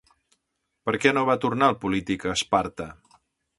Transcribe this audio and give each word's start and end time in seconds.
Per 0.89 0.93
què 1.03 1.11
no 1.17 1.23
va 1.31 1.35
tornar 1.45 1.69
el 1.75 1.79
polític 1.85 2.27
a 2.31 2.35
Esparta? 2.39 2.91